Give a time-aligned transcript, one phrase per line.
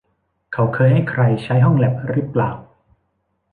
[0.53, 2.51] เขาเคยให้ใครใช้ห้องแลปรึเปล่า